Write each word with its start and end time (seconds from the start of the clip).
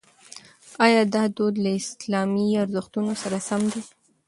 ایا 0.85 1.01
دا 1.13 1.23
دود 1.35 1.55
له 1.63 1.71
اسلامي 1.81 2.47
ارزښتونو 2.63 3.13
سره 3.21 3.37
سم 3.47 3.61
دی؟ 3.71 3.81